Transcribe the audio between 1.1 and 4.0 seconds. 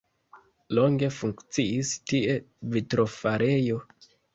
funkciis tie vitrofarejo.